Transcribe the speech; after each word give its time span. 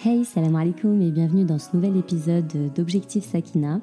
Hey, 0.00 0.24
salam 0.24 0.54
alaikum 0.54 1.02
et 1.02 1.10
bienvenue 1.10 1.44
dans 1.44 1.58
ce 1.58 1.74
nouvel 1.74 1.96
épisode 1.96 2.72
d'Objectif 2.72 3.24
Sakina. 3.24 3.80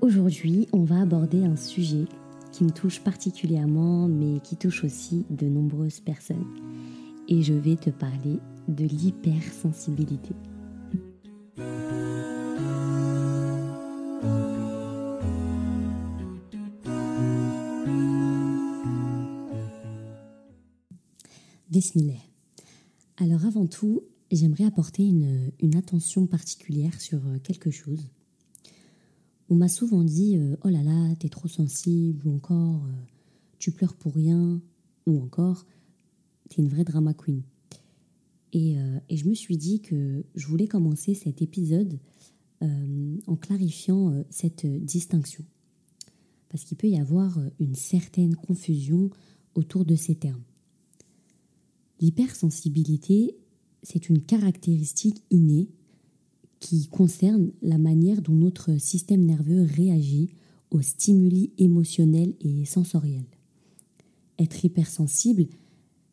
Aujourd'hui, 0.00 0.68
on 0.72 0.84
va 0.84 1.02
aborder 1.02 1.44
un 1.44 1.54
sujet 1.54 2.06
qui 2.50 2.64
me 2.64 2.70
touche 2.70 3.00
particulièrement 3.00 4.08
mais 4.08 4.40
qui 4.40 4.56
touche 4.56 4.84
aussi 4.84 5.26
de 5.28 5.44
nombreuses 5.44 6.00
personnes. 6.00 6.46
Et 7.28 7.42
je 7.42 7.52
vais 7.52 7.76
te 7.76 7.90
parler 7.90 8.38
de 8.68 8.84
l'hypersensibilité. 8.86 10.34
Bismillah. 21.68 22.14
Alors 23.18 23.44
avant 23.44 23.66
tout, 23.66 24.04
j'aimerais 24.36 24.64
apporter 24.64 25.04
une, 25.04 25.76
attention 25.76 26.26
particulière 26.26 27.00
sur 27.00 27.26
euh, 27.26 27.38
quelque 27.38 27.70
chose. 27.70 28.08
On 29.48 29.54
m'a 29.54 29.68
souvent 29.68 30.04
dit 30.04 30.38
euh, 30.38 30.56
Oh 30.64 30.68
là 30.68 30.82
là, 30.82 31.14
t'es 31.16 31.28
trop 31.28 31.48
sensible, 31.48 32.26
ou 32.26 32.34
encore 32.34 32.84
euh, 32.86 32.92
Tu 33.58 33.72
pleures 33.72 33.94
pour 33.94 34.14
rien, 34.14 34.60
ou 35.06 35.22
encore 35.22 35.66
T'es 36.48 36.62
une 36.62 36.68
vraie 36.68 36.84
drama 36.84 37.14
queen. 37.14 37.42
Et, 38.54 38.76
et, 39.08 39.16
je 39.16 39.26
me 39.26 39.32
suis 39.32 39.56
dit 39.56 39.80
que 39.80 40.26
je 40.34 40.46
voulais 40.46 40.68
commencer 40.68 41.14
cet 41.14 41.40
épisode 41.40 41.98
en 42.60 43.34
clarifiant 43.34 44.22
cette 44.28 44.66
distinction. 44.66 45.42
Parce 46.50 46.64
qu'il 46.64 46.76
peut 46.76 46.88
y 46.88 46.98
avoir 46.98 47.40
une 47.60 47.74
certaine 47.74 48.36
confusion 48.36 49.08
autour 49.54 49.86
de 49.86 49.94
ces 49.94 50.16
termes. 50.16 50.42
L'hypersensibilité, 51.98 53.38
c'est 53.82 54.08
une 54.08 54.22
caractéristique 54.22 55.22
innée 55.30 55.68
qui 56.60 56.86
concerne 56.86 57.50
la 57.60 57.78
manière 57.78 58.22
dont 58.22 58.34
notre 58.34 58.78
système 58.78 59.24
nerveux 59.24 59.62
réagit 59.62 60.30
aux 60.70 60.80
stimuli 60.80 61.52
émotionnels 61.58 62.34
et 62.40 62.64
sensoriels. 62.64 63.26
Être 64.38 64.64
hypersensible, 64.64 65.46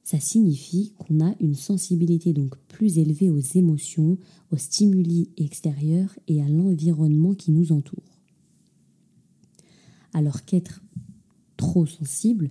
ça 0.03 0.19
signifie 0.19 0.93
qu'on 0.97 1.23
a 1.23 1.35
une 1.39 1.53
sensibilité 1.53 2.33
donc 2.33 2.57
plus 2.67 2.97
élevée 2.97 3.29
aux 3.29 3.39
émotions, 3.39 4.17
aux 4.51 4.57
stimuli 4.57 5.29
extérieurs 5.37 6.17
et 6.27 6.41
à 6.41 6.49
l'environnement 6.49 7.35
qui 7.35 7.51
nous 7.51 7.71
entoure. 7.71 8.19
Alors 10.13 10.45
qu'être 10.45 10.81
trop 11.57 11.85
sensible, 11.85 12.49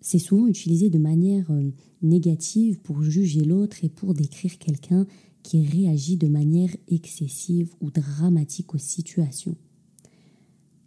c'est 0.00 0.18
souvent 0.18 0.46
utilisé 0.46 0.90
de 0.90 0.98
manière 0.98 1.50
euh, 1.50 1.70
négative 2.02 2.80
pour 2.80 3.02
juger 3.02 3.42
l'autre 3.42 3.84
et 3.84 3.88
pour 3.88 4.14
décrire 4.14 4.58
quelqu'un 4.58 5.06
qui 5.42 5.66
réagit 5.66 6.16
de 6.16 6.28
manière 6.28 6.74
excessive 6.88 7.74
ou 7.80 7.90
dramatique 7.90 8.74
aux 8.74 8.78
situations. 8.78 9.56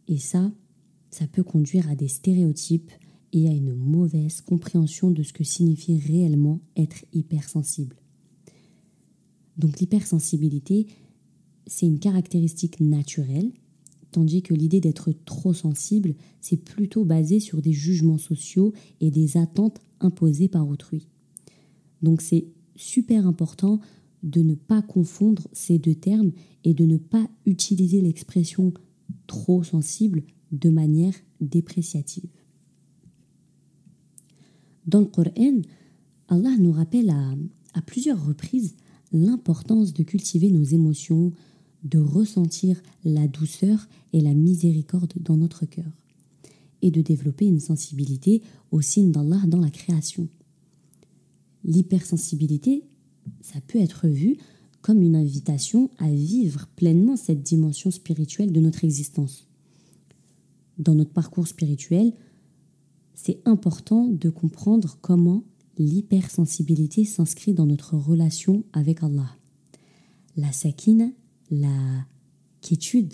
Et 0.07 0.17
ça, 0.17 0.51
ça 1.09 1.27
peut 1.27 1.43
conduire 1.43 1.89
à 1.89 1.95
des 1.95 2.07
stéréotypes 2.07 2.91
et 3.31 3.47
à 3.47 3.51
une 3.51 3.73
mauvaise 3.73 4.41
compréhension 4.41 5.11
de 5.11 5.23
ce 5.23 5.33
que 5.33 5.43
signifie 5.43 5.99
réellement 5.99 6.59
être 6.75 7.05
hypersensible. 7.13 7.95
Donc 9.57 9.79
l'hypersensibilité, 9.79 10.87
c'est 11.67 11.85
une 11.85 11.99
caractéristique 11.99 12.79
naturelle 12.79 13.51
tandis 14.13 14.41
que 14.41 14.53
l'idée 14.53 14.79
d'être 14.79 15.11
trop 15.25 15.53
sensible, 15.53 16.15
c'est 16.41 16.57
plutôt 16.57 17.03
basé 17.03 17.39
sur 17.39 17.61
des 17.61 17.73
jugements 17.73 18.17
sociaux 18.17 18.73
et 19.01 19.11
des 19.11 19.37
attentes 19.37 19.79
imposées 19.99 20.47
par 20.47 20.67
autrui. 20.67 21.07
Donc 22.01 22.21
c'est 22.21 22.45
super 22.75 23.27
important 23.27 23.79
de 24.23 24.41
ne 24.41 24.55
pas 24.55 24.81
confondre 24.81 25.47
ces 25.51 25.79
deux 25.79 25.95
termes 25.95 26.31
et 26.63 26.73
de 26.73 26.85
ne 26.85 26.97
pas 26.97 27.27
utiliser 27.45 28.01
l'expression 28.01 28.73
trop 29.27 29.63
sensible 29.63 30.23
de 30.51 30.69
manière 30.69 31.13
dépréciative. 31.41 32.29
Dans 34.87 34.99
le 34.99 35.05
Coran, 35.05 35.61
Allah 36.27 36.55
nous 36.57 36.71
rappelle 36.71 37.09
à, 37.09 37.35
plusieurs 37.85 38.25
reprises 38.25 38.75
l'importance 39.11 39.93
de 39.93 40.03
cultiver 40.03 40.49
nos 40.49 40.63
émotions, 40.63 41.31
de 41.83 41.99
ressentir 41.99 42.81
la 43.03 43.27
douceur 43.27 43.87
et 44.13 44.21
la 44.21 44.33
miséricorde 44.33 45.13
dans 45.19 45.37
notre 45.37 45.65
cœur, 45.65 45.91
et 46.81 46.91
de 46.91 47.01
développer 47.01 47.45
une 47.45 47.59
sensibilité 47.59 48.41
au 48.71 48.81
signe 48.81 49.11
d'Allah 49.11 49.41
dans 49.47 49.59
la 49.59 49.69
création. 49.69 50.27
L'hypersensibilité, 51.63 52.83
ça 53.41 53.59
peut 53.61 53.79
être 53.79 54.07
vu 54.07 54.37
comme 54.81 55.01
une 55.01 55.15
invitation 55.15 55.89
à 55.97 56.09
vivre 56.09 56.67
pleinement 56.75 57.15
cette 57.15 57.41
dimension 57.41 57.89
spirituelle 57.89 58.51
de 58.51 58.59
notre 58.59 58.83
existence. 58.83 59.47
Dans 60.77 60.95
notre 60.95 61.11
parcours 61.11 61.47
spirituel, 61.47 62.13
c'est 63.13 63.39
important 63.45 64.07
de 64.07 64.29
comprendre 64.29 64.97
comment 65.01 65.43
l'hypersensibilité 65.77 67.05
s'inscrit 67.05 67.53
dans 67.53 67.65
notre 67.65 67.95
relation 67.95 68.63
avec 68.73 69.03
Allah. 69.03 69.29
La 70.35 70.51
sakina 70.51 71.07
la 71.53 72.05
quiétude, 72.61 73.13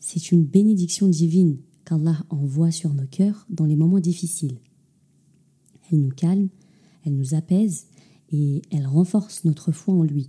c'est 0.00 0.32
une 0.32 0.44
bénédiction 0.44 1.08
divine 1.08 1.58
qu'Allah 1.84 2.24
envoie 2.30 2.70
sur 2.70 2.92
nos 2.94 3.06
cœurs 3.06 3.46
dans 3.50 3.64
les 3.64 3.76
moments 3.76 4.00
difficiles. 4.00 4.58
Elle 5.90 6.00
nous 6.00 6.10
calme, 6.10 6.48
elle 7.04 7.16
nous 7.16 7.34
apaise 7.34 7.86
et 8.30 8.62
elle 8.70 8.86
renforce 8.86 9.44
notre 9.44 9.72
foi 9.72 9.94
en 9.94 10.02
lui. 10.02 10.28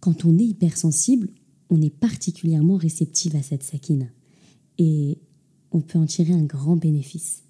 Quand 0.00 0.24
on 0.24 0.38
est 0.38 0.44
hypersensible, 0.44 1.30
on 1.68 1.82
est 1.82 1.90
particulièrement 1.90 2.76
réceptif 2.76 3.34
à 3.34 3.42
cette 3.42 3.62
sakina 3.62 4.06
et 4.78 5.18
on 5.72 5.80
peut 5.80 5.98
en 5.98 6.06
tirer 6.06 6.32
un 6.32 6.44
grand 6.44 6.76
bénéfice. 6.76 7.42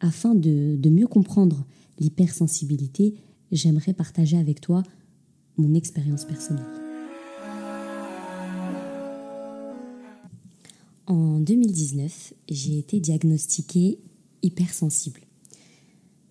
Afin 0.00 0.34
de, 0.34 0.76
de 0.76 0.90
mieux 0.90 1.06
comprendre 1.06 1.66
l'hypersensibilité, 1.98 3.14
j'aimerais 3.52 3.92
partager 3.92 4.36
avec 4.36 4.60
toi 4.60 4.82
mon 5.56 5.74
expérience 5.74 6.24
personnelle. 6.24 6.79
En 11.10 11.40
2019, 11.40 12.34
j'ai 12.48 12.78
été 12.78 13.00
diagnostiquée 13.00 13.98
hypersensible, 14.44 15.22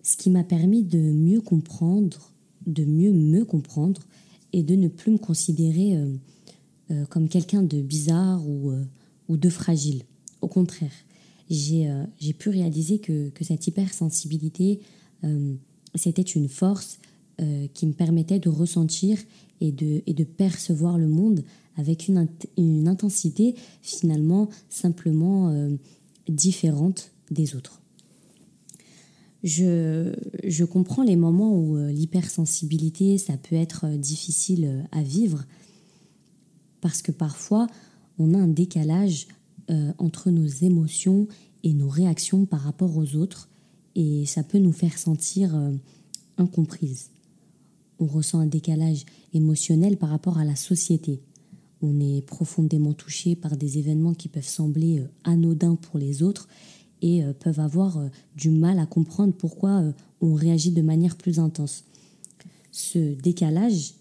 ce 0.02 0.16
qui 0.16 0.30
m'a 0.30 0.42
permis 0.42 0.84
de 0.84 0.96
mieux 0.98 1.42
comprendre, 1.42 2.32
de 2.66 2.86
mieux 2.86 3.12
me 3.12 3.44
comprendre 3.44 4.00
et 4.54 4.62
de 4.62 4.76
ne 4.76 4.88
plus 4.88 5.12
me 5.12 5.18
considérer 5.18 5.98
euh, 5.98 6.16
euh, 6.92 7.04
comme 7.10 7.28
quelqu'un 7.28 7.62
de 7.62 7.82
bizarre 7.82 8.40
ou, 8.48 8.70
euh, 8.70 8.82
ou, 9.28 9.36
de 9.36 9.50
fragile. 9.50 10.04
Au 10.40 10.48
contraire, 10.48 10.94
j'ai 11.50 12.32
pu 12.38 12.48
réaliser 12.48 13.00
que 13.00 13.30
cette 13.42 13.66
hypersensibilité, 13.66 14.80
c'était 15.94 16.22
une 16.22 16.48
force 16.48 17.00
qui 17.74 17.86
me 17.86 17.92
permettait 17.92 18.38
de 18.38 18.48
ressentir 18.48 19.18
et 19.60 19.72
de, 19.72 20.02
et 20.06 20.14
de 20.14 20.24
percevoir 20.24 20.98
le 20.98 21.08
monde 21.08 21.44
avec 21.76 22.08
une, 22.08 22.28
une 22.56 22.88
intensité 22.88 23.54
finalement 23.82 24.48
simplement 24.68 25.48
euh, 25.50 25.76
différente 26.28 27.12
des 27.30 27.54
autres. 27.56 27.80
Je, 29.42 30.12
je, 30.44 30.64
comprends 30.64 31.02
les 31.02 31.16
moments 31.16 31.56
où 31.56 31.76
euh, 31.76 31.90
l'hypersensibilité, 31.90 33.16
ça 33.16 33.38
peut 33.38 33.56
être 33.56 33.86
euh, 33.86 33.96
difficile 33.96 34.84
à 34.92 35.02
vivre, 35.02 35.44
parce 36.82 37.00
que 37.00 37.12
parfois, 37.12 37.66
on 38.18 38.34
a 38.34 38.38
un 38.38 38.48
décalage 38.48 39.28
entre 39.98 40.32
nos 40.32 40.48
émotions 40.48 41.28
et 41.62 41.74
nos 41.74 41.88
réactions 41.88 42.44
par 42.44 42.62
rapport 42.62 42.96
aux 42.96 43.14
autres, 43.14 43.48
et 43.94 44.26
ça 44.26 44.42
peut 44.42 44.58
nous 44.58 44.72
faire 44.72 44.98
sentir 44.98 45.56
incomprises. 46.38 47.10
On 48.00 48.06
ressent 48.06 48.40
un 48.40 48.46
décalage 48.46 49.04
émotionnel 49.32 49.96
par 49.96 50.10
rapport 50.10 50.38
à 50.38 50.44
la 50.44 50.56
société 50.56 51.20
on 51.82 52.00
est 52.00 52.22
profondément 52.22 52.92
touché 52.92 53.36
par 53.36 53.56
des 53.56 53.78
événements 53.78 54.14
qui 54.14 54.28
peuvent 54.28 54.46
sembler 54.46 55.00
euh, 55.00 55.06
anodins 55.24 55.76
pour 55.76 55.98
les 55.98 56.22
autres 56.22 56.48
et 57.02 57.24
euh, 57.24 57.32
peuvent 57.32 57.60
avoir 57.60 57.98
euh, 57.98 58.08
du 58.36 58.50
mal 58.50 58.78
à 58.78 58.86
comprendre 58.86 59.32
pourquoi 59.32 59.82
on 60.20 60.34
réagit 60.34 60.72
de 60.72 60.82
manière 60.82 61.16
plus 61.16 61.38
intense. 61.38 61.84
Ce 62.70 62.98
décalage 62.98 63.94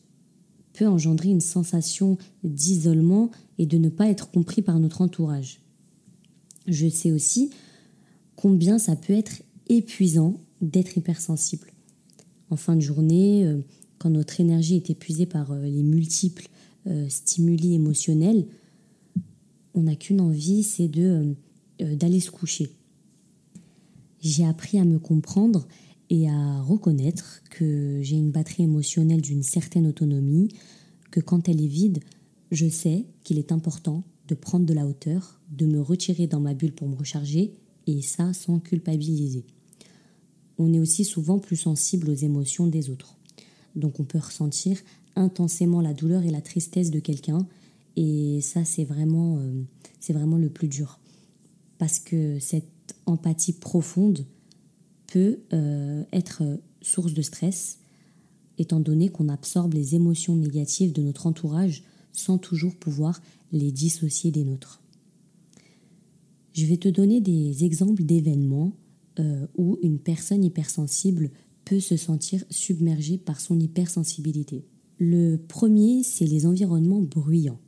peut 0.73 0.87
engendrer 0.87 1.29
une 1.29 1.41
sensation 1.41 2.17
d'isolement 2.43 3.31
et 3.57 3.65
de 3.65 3.77
ne 3.77 3.89
pas 3.89 4.09
être 4.09 4.29
compris 4.29 4.61
par 4.61 4.79
notre 4.79 5.01
entourage. 5.01 5.61
Je 6.67 6.87
sais 6.87 7.11
aussi 7.11 7.49
combien 8.35 8.77
ça 8.77 8.95
peut 8.95 9.13
être 9.13 9.41
épuisant 9.67 10.39
d'être 10.61 10.97
hypersensible. 10.97 11.71
En 12.49 12.55
fin 12.55 12.75
de 12.75 12.81
journée, 12.81 13.51
quand 13.99 14.09
notre 14.09 14.39
énergie 14.39 14.75
est 14.75 14.89
épuisée 14.89 15.25
par 15.25 15.53
les 15.55 15.83
multiples 15.83 16.47
euh, 16.87 17.07
stimuli 17.09 17.75
émotionnels, 17.75 18.45
on 19.73 19.83
n'a 19.83 19.95
qu'une 19.95 20.21
envie, 20.21 20.63
c'est 20.63 20.87
de 20.87 21.03
euh, 21.03 21.33
euh, 21.81 21.95
d'aller 21.95 22.19
se 22.19 22.31
coucher. 22.31 22.71
J'ai 24.21 24.45
appris 24.45 24.79
à 24.79 24.85
me 24.85 24.97
comprendre 24.97 25.67
et 26.09 26.27
à 26.27 26.61
reconnaître 26.61 27.43
que 27.49 27.99
j'ai 28.01 28.15
une 28.15 28.31
batterie 28.31 28.63
émotionnelle 28.63 29.21
d'une 29.21 29.43
certaine 29.43 29.87
autonomie, 29.87 30.49
que 31.11 31.19
quand 31.19 31.47
elle 31.47 31.61
est 31.61 31.67
vide, 31.67 31.99
je 32.51 32.67
sais 32.67 33.05
qu'il 33.23 33.37
est 33.37 33.51
important 33.51 34.03
de 34.27 34.35
prendre 34.35 34.65
de 34.65 34.73
la 34.73 34.87
hauteur, 34.87 35.39
de 35.51 35.65
me 35.65 35.81
retirer 35.81 36.27
dans 36.27 36.39
ma 36.39 36.53
bulle 36.53 36.73
pour 36.73 36.87
me 36.87 36.95
recharger, 36.95 37.53
et 37.87 38.01
ça 38.01 38.33
sans 38.33 38.59
culpabiliser. 38.59 39.45
On 40.57 40.73
est 40.73 40.79
aussi 40.79 41.05
souvent 41.05 41.39
plus 41.39 41.57
sensible 41.57 42.09
aux 42.09 42.15
émotions 42.15 42.67
des 42.67 42.89
autres. 42.89 43.18
Donc 43.79 43.99
on 43.99 44.03
peut 44.03 44.19
ressentir 44.19 44.77
intensément 45.15 45.81
la 45.81 45.93
douleur 45.93 46.23
et 46.23 46.29
la 46.29 46.41
tristesse 46.41 46.91
de 46.91 46.99
quelqu'un, 46.99 47.47
et 47.95 48.39
ça 48.41 48.63
c'est 48.63 48.85
vraiment, 48.85 49.37
euh, 49.37 50.37
le 50.37 50.49
plus 50.49 50.67
dur. 50.67 50.99
Parce 51.77 51.99
que 51.99 52.39
cette 52.39 52.95
empathie 53.05 53.53
profonde 53.53 54.25
peut 55.07 55.39
euh, 55.53 56.03
être 56.13 56.43
source 56.81 57.13
de 57.13 57.21
stress, 57.21 57.79
étant 58.57 58.79
donné 58.79 59.09
qu'on 59.09 59.29
absorbe 59.29 59.73
les 59.73 59.95
émotions 59.95 60.35
négatives 60.35 60.93
de 60.93 61.01
notre 61.01 61.27
entourage 61.27 61.83
sans 62.11 62.37
toujours 62.37 62.75
pouvoir 62.75 63.21
les 63.51 63.71
dissocier 63.71 64.31
des 64.31 64.43
nôtres. 64.43 64.81
Je 66.53 66.65
vais 66.65 66.77
te 66.77 66.89
donner 66.89 67.21
des 67.21 67.63
exemples 67.63 68.03
d'événements 68.03 68.73
euh, 69.19 69.47
où 69.57 69.77
une 69.81 69.99
personne 69.99 70.43
hypersensible 70.43 71.29
peut 71.69 71.79
se 71.79 71.97
sentir 71.97 72.43
submergée 72.49 73.19
par 73.19 73.39
son 73.39 73.59
hypersensibilité. 73.59 74.65
Le 74.97 75.35
premier, 75.35 76.01
c'est 76.01 76.25
les 76.25 76.47
environnements 76.47 77.01
bruyants. 77.01 77.59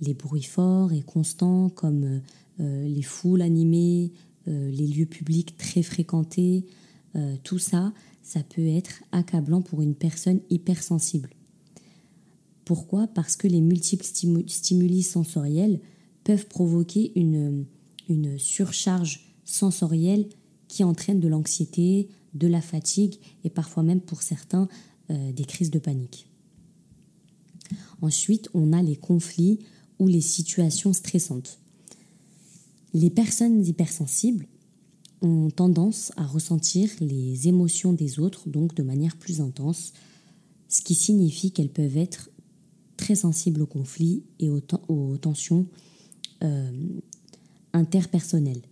Les 0.00 0.14
bruits 0.14 0.42
forts 0.42 0.92
et 0.92 1.02
constants 1.02 1.68
comme 1.68 2.22
euh, 2.58 2.88
les 2.88 3.02
foules 3.02 3.42
animées, 3.42 4.10
euh, 4.48 4.70
les 4.72 4.88
lieux 4.88 5.06
publics 5.06 5.56
très 5.56 5.82
fréquentés, 5.82 6.66
tout 7.42 7.58
ça, 7.58 7.92
ça 8.22 8.40
peut 8.44 8.68
être 8.68 9.02
accablant 9.10 9.62
pour 9.62 9.82
une 9.82 9.96
personne 9.96 10.38
hypersensible. 10.48 11.30
Pourquoi? 12.64 13.08
Parce 13.08 13.34
que 13.34 13.48
les 13.48 13.60
multiples 13.60 14.04
stimuli 14.04 15.02
sensoriels 15.02 15.80
peuvent 16.22 16.46
provoquer 16.46 17.10
une 17.16 17.66
surcharge 18.38 19.34
sensorielle 19.44 20.28
qui 20.70 20.84
entraîne 20.84 21.18
de 21.18 21.26
l'anxiété, 21.26 22.08
de 22.34 22.46
la 22.46 22.60
fatigue 22.60 23.16
et 23.42 23.50
parfois 23.50 23.82
même 23.82 24.00
pour 24.00 24.22
certains 24.22 24.68
euh, 25.10 25.32
des 25.32 25.44
crises 25.44 25.72
de 25.72 25.80
panique. 25.80 26.28
Ensuite, 28.00 28.48
on 28.54 28.72
a 28.72 28.80
les 28.80 28.94
conflits 28.94 29.58
ou 29.98 30.06
les 30.06 30.20
situations 30.20 30.92
stressantes. 30.92 31.58
Les 32.94 33.10
personnes 33.10 33.66
hypersensibles 33.66 34.46
ont 35.22 35.50
tendance 35.50 36.12
à 36.16 36.24
ressentir 36.24 36.88
les 37.00 37.48
émotions 37.48 37.92
des 37.92 38.20
autres 38.20 38.48
donc 38.48 38.74
de 38.74 38.84
manière 38.84 39.16
plus 39.16 39.40
intense, 39.40 39.92
ce 40.68 40.82
qui 40.82 40.94
signifie 40.94 41.50
qu'elles 41.50 41.68
peuvent 41.68 41.96
être 41.96 42.30
très 42.96 43.16
sensibles 43.16 43.62
aux 43.62 43.66
conflits 43.66 44.22
et 44.38 44.48
aux, 44.48 44.60
tensions 45.16 45.66
euh, 46.44 46.70
interpersonnelles. 47.72 48.62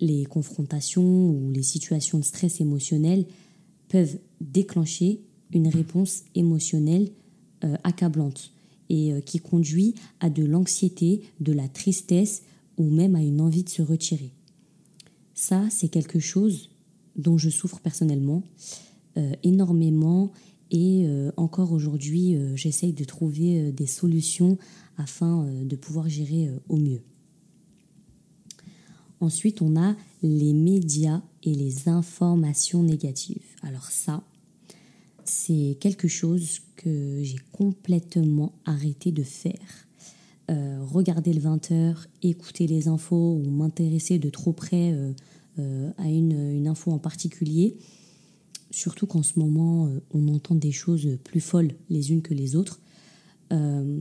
Les 0.00 0.24
confrontations 0.24 1.30
ou 1.30 1.50
les 1.50 1.62
situations 1.62 2.18
de 2.18 2.24
stress 2.24 2.60
émotionnel 2.60 3.26
peuvent 3.88 4.18
déclencher 4.40 5.20
une 5.52 5.68
réponse 5.68 6.22
émotionnelle 6.34 7.10
euh, 7.64 7.76
accablante 7.84 8.52
et 8.88 9.12
euh, 9.12 9.20
qui 9.20 9.38
conduit 9.38 9.94
à 10.20 10.30
de 10.30 10.44
l'anxiété, 10.44 11.22
de 11.40 11.52
la 11.52 11.68
tristesse 11.68 12.42
ou 12.78 12.88
même 12.88 13.14
à 13.14 13.22
une 13.22 13.40
envie 13.40 13.64
de 13.64 13.68
se 13.68 13.82
retirer. 13.82 14.32
Ça, 15.34 15.68
c'est 15.70 15.88
quelque 15.88 16.18
chose 16.18 16.70
dont 17.16 17.36
je 17.36 17.50
souffre 17.50 17.80
personnellement 17.80 18.42
énormément 19.42 20.32
et 20.70 21.04
euh, 21.06 21.32
encore 21.36 21.72
aujourd'hui, 21.72 22.36
euh, 22.36 22.54
j'essaye 22.54 22.92
de 22.92 23.04
trouver 23.04 23.60
euh, 23.60 23.72
des 23.72 23.86
solutions 23.86 24.56
afin 24.96 25.46
de 25.64 25.76
pouvoir 25.76 26.10
gérer 26.10 26.50
au 26.68 26.76
mieux. 26.76 27.00
Ensuite, 29.20 29.62
on 29.62 29.76
a 29.76 29.94
les 30.22 30.52
médias 30.52 31.22
et 31.42 31.54
les 31.54 31.88
informations 31.88 32.82
négatives. 32.82 33.44
Alors 33.62 33.90
ça, 33.90 34.22
c'est 35.24 35.76
quelque 35.80 36.08
chose 36.08 36.60
que 36.76 37.20
j'ai 37.22 37.38
complètement 37.52 38.52
arrêté 38.64 39.12
de 39.12 39.22
faire. 39.22 39.86
regarder 40.48 41.32
le 41.32 41.40
20h, 41.40 42.06
écouter 42.22 42.66
les 42.66 42.88
infos 42.88 43.34
ou 43.36 43.50
m'intéresser 43.50 44.18
de 44.18 44.30
trop 44.30 44.52
près 44.52 44.92
à 45.98 46.08
une, 46.08 46.66
info 46.66 46.90
en 46.90 46.98
particulier, 46.98 47.76
surtout 48.70 49.06
qu'en 49.06 49.22
ce 49.22 49.38
moment, 49.38 49.86
euh, 49.86 50.00
on 50.12 50.28
entend 50.28 50.54
des 50.54 50.72
choses 50.72 51.18
plus 51.24 51.40
folles 51.40 51.72
les 51.88 52.12
unes 52.12 52.22
que 52.22 52.34
les 52.34 52.56
autres. 52.56 52.80
Euh, 53.52 54.00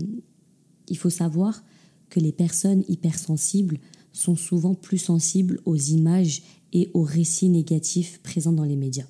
il 0.88 0.98
faut 0.98 1.10
savoir 1.10 1.64
que 2.10 2.20
les 2.20 2.32
personnes 2.32 2.84
hypersensibles 2.88 3.80
sont 4.14 4.36
souvent 4.36 4.74
plus 4.74 4.98
sensibles 4.98 5.62
aux 5.66 5.76
images 5.76 6.42
et 6.74 6.90
aux 6.94 7.04
récits 7.04 7.50
négatifs 7.50 8.20
présents 8.22 8.52
dans 8.52 8.64
les 8.64 8.76
médias. 8.76 9.08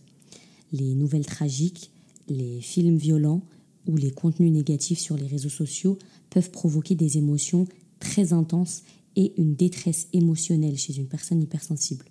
Les 0.72 0.96
nouvelles 0.96 1.26
tragiques, 1.26 1.92
les 2.28 2.62
films 2.62 2.98
violents 2.98 3.42
ou 3.88 3.98
les 3.98 4.12
contenus 4.12 4.52
négatifs 4.52 5.00
sur 5.00 5.18
les 5.18 5.28
réseaux 5.28 5.50
sociaux 5.50 5.98
peuvent 6.30 6.52
provoquer 6.52 6.96
des 6.96 7.18
émotions 7.18 7.68
très 8.00 8.34
intenses 8.34 8.84
et 9.16 9.34
une 9.38 9.56
détresse 9.56 10.08
émotionnelle 10.14 10.78
chez 10.78 10.98
une 10.98 11.08
personne 11.08 11.42
hypersensible. 11.42 12.06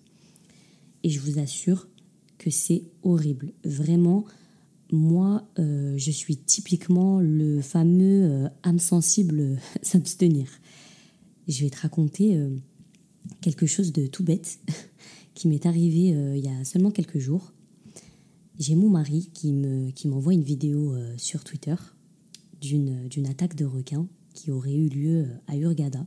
Et 1.04 1.10
je 1.10 1.20
vous 1.20 1.38
assure 1.38 1.86
que 2.38 2.50
c'est 2.50 2.82
horrible. 3.02 3.52
Vraiment, 3.64 4.24
moi, 4.90 5.46
euh, 5.58 5.94
je 5.96 6.10
suis 6.10 6.36
typiquement 6.36 7.20
le 7.20 7.60
fameux 7.60 8.24
euh, 8.24 8.48
âme 8.62 8.78
sensible 8.78 9.58
s'abstenir. 9.82 10.48
Je 11.46 11.64
vais 11.64 11.70
te 11.70 11.80
raconter 11.80 12.36
euh, 12.36 12.50
quelque 13.40 13.66
chose 13.66 13.92
de 13.92 14.06
tout 14.06 14.24
bête 14.24 14.58
qui 15.34 15.48
m'est 15.48 15.66
arrivé 15.66 16.08
il 16.36 16.44
y 16.44 16.48
a 16.48 16.64
seulement 16.64 16.90
quelques 16.90 17.18
jours. 17.18 17.52
J'ai 18.58 18.74
mon 18.74 18.90
mari 18.90 19.30
qui 19.34 19.52
me 19.52 19.90
qui 19.90 20.08
m'envoie 20.08 20.34
une 20.34 20.42
vidéo 20.42 20.96
sur 21.16 21.44
Twitter 21.44 21.76
d'une 22.60 23.26
attaque 23.28 23.54
de 23.54 23.64
requin 23.64 24.08
qui 24.34 24.50
aurait 24.50 24.74
eu 24.74 24.88
lieu 24.88 25.26
à 25.46 25.56
Urgada 25.56 26.04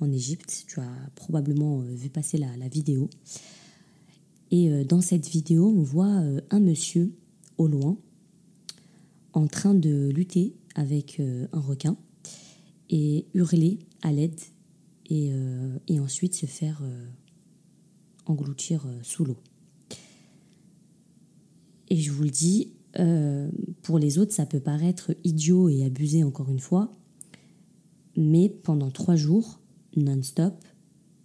en 0.00 0.12
Égypte. 0.12 0.64
Tu 0.66 0.80
as 0.80 1.10
probablement 1.14 1.80
vu 1.80 2.10
passer 2.10 2.36
la, 2.36 2.54
la 2.58 2.68
vidéo. 2.68 3.08
Et 4.50 4.70
euh, 4.70 4.84
dans 4.84 5.00
cette 5.00 5.28
vidéo, 5.28 5.66
on 5.66 5.82
voit 5.82 6.06
euh, 6.20 6.40
un 6.50 6.60
monsieur 6.60 7.12
au 7.58 7.66
loin 7.66 7.96
en 9.32 9.46
train 9.46 9.74
de 9.74 10.10
lutter 10.10 10.54
avec 10.74 11.20
euh, 11.20 11.46
un 11.52 11.60
requin 11.60 11.96
et 12.88 13.26
hurler 13.34 13.78
à 14.02 14.12
l'aide 14.12 14.40
et, 15.08 15.30
et, 15.88 16.00
ensuite 16.00 16.34
se 16.34 16.46
faire 16.46 16.82
engloutir 18.26 18.86
sous 19.02 19.24
l'eau. 19.24 19.38
Et 21.88 21.96
je 21.96 22.12
vous 22.12 22.24
le 22.24 22.30
dis, 22.30 22.72
pour 23.82 23.98
les 23.98 24.18
autres, 24.18 24.32
ça 24.32 24.44
peut 24.44 24.60
paraître 24.60 25.14
idiot 25.24 25.68
et 25.68 25.84
abusé 25.84 26.24
encore 26.24 26.50
une 26.50 26.60
fois, 26.60 26.94
mais 28.16 28.48
pendant 28.48 28.90
trois 28.90 29.16
jours, 29.16 29.60
non-stop, 29.96 30.64